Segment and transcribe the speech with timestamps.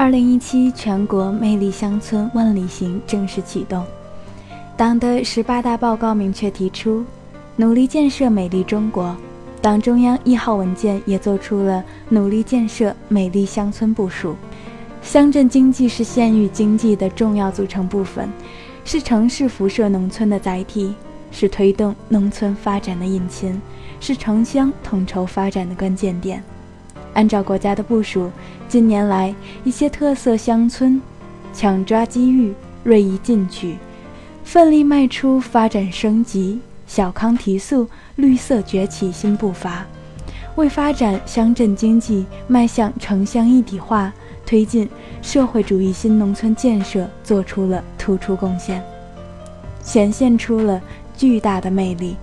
[0.00, 3.84] 二零一七全国魅力乡村万里行正式启动。
[4.76, 7.04] 党的十八大报告明确提出，
[7.56, 9.16] 努力建设美丽中国。
[9.60, 14.36] 党中央一号文件也做出了努力建设美丽乡村部署。
[15.02, 18.30] 乡镇经济是县域经济的重要组成部分，
[18.84, 20.94] 是城市辐射农村的载体，
[21.32, 23.60] 是推动农村发展的引擎，
[23.98, 26.40] 是城乡统筹发展的关键点。
[27.18, 28.30] 按照国家的部署，
[28.68, 31.02] 近年来一些特色乡村
[31.52, 32.54] 抢抓机遇，
[32.84, 33.76] 锐意进取，
[34.44, 39.84] 奋力迈出发展升级、小康提速、绿色崛起新步伐，
[40.54, 44.12] 为发展乡镇经济、迈向城乡一体化、
[44.46, 44.88] 推进
[45.20, 48.80] 社会主义新农村建设做出了突出贡献，
[49.82, 50.80] 显现出了
[51.16, 52.14] 巨大的魅力。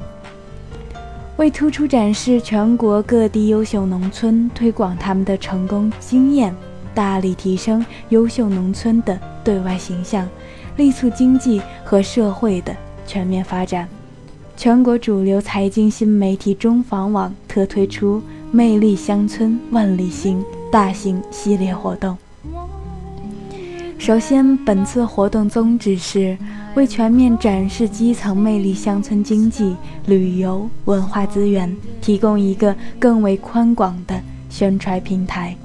[1.38, 6.55] 为突出展示全国各地优秀农村，推广他们的成功经验，
[6.94, 10.26] 大力提升优秀农村的对外形象，
[10.77, 12.74] 力促经济和社会的
[13.05, 13.86] 全面发展，
[14.55, 22.18] 全国主流财经新媒体中房网特推出“魅力乡村万里行”大型系列活动。
[23.98, 26.38] 首先，本次活动宗旨是。
[26.76, 29.73] 为全面展示基层魅力乡村经济、
[30.07, 35.55] 旅游文化资源提供一个更为宽广的宣传平台，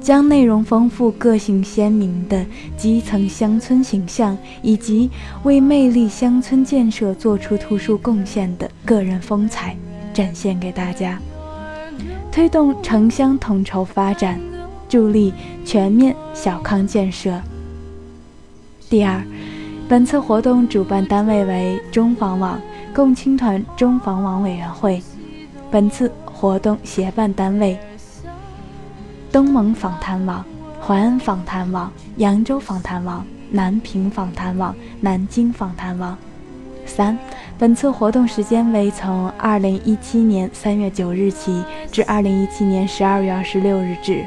[0.00, 2.42] 将内容丰富、个性鲜明的
[2.74, 5.10] 基层乡村形象，以及
[5.42, 9.76] 为魅力乡村建设做出突出贡献的个人风采
[10.14, 11.20] 展现给大家，
[12.32, 14.40] 推动城乡统筹发展，
[14.88, 15.34] 助力
[15.66, 17.38] 全面小康建设。
[18.88, 19.22] 第二。
[19.88, 22.60] 本次活动主办单位为中房网
[22.92, 25.00] 共青团中房网委员会。
[25.70, 27.78] 本次活动协办单位：
[29.30, 30.44] 东盟访谈网、
[30.84, 36.18] 淮安访谈网、扬州访谈网、南平访谈网、南京访谈网。
[36.84, 37.16] 三，
[37.56, 44.24] 本次活动时间为从二零一七年三月九日起至二零一七年十二月二十六日止。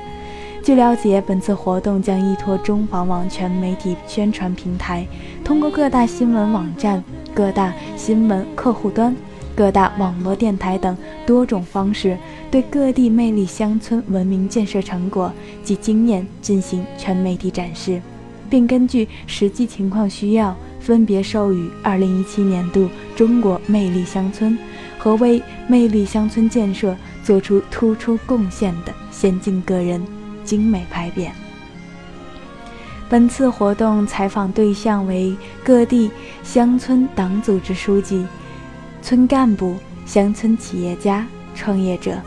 [0.69, 5.03] 据了解，本次活动将依托中房网全媒体宣传平台，
[5.43, 7.03] 通过各大新闻网站、
[7.33, 9.15] 各大新闻客户端、
[9.55, 12.15] 各大网络电台等多种方式，
[12.51, 17.99] 对各地魅力乡村文明建设成果及经验进行全媒体展示，
[18.47, 24.55] 并根据实际情况需要，分别授予2017年度中国魅力乡村
[24.99, 30.18] 和为魅力乡村建设做出突出贡献的先进个人。
[30.49, 31.29] 精美牌匾。
[33.07, 36.09] 本次活动采访对象为各地
[36.43, 38.25] 乡村党组织书记、
[38.99, 39.75] 村干部、
[40.07, 42.19] 乡村企业家、创业者。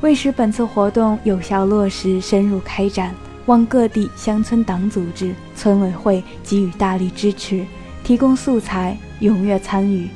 [0.00, 3.14] 为使本次活动有效落实、深入开展，
[3.44, 7.66] 望各地乡村党组织、村委会给予大力支持，
[8.02, 10.08] 提供素材，踊跃参与，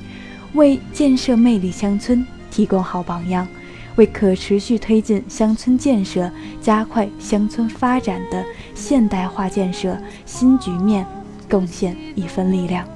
[0.54, 3.46] 为建设魅力乡村提供好榜样。
[3.96, 6.30] 为可持续推进乡村建设、
[6.60, 11.04] 加快乡村发展的现代化建设新局面
[11.48, 12.86] 贡献一份力量。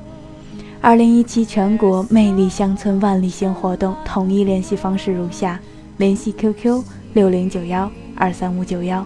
[0.81, 5.61] 二零一七全国魅力乡村万里行活动统一联系方式如下：
[5.99, 9.05] 联系 QQ 六零九幺二三五九幺，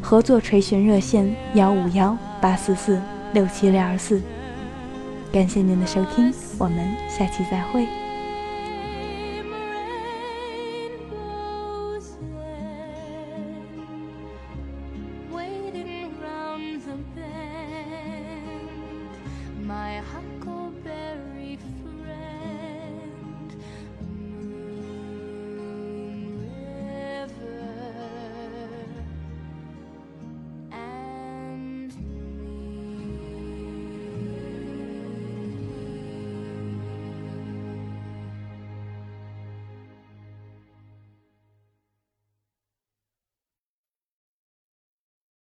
[0.00, 3.00] 合作垂询热线幺五幺八四四
[3.32, 4.20] 六七零二四。
[5.32, 8.09] 感谢您的收听，我们下期再会。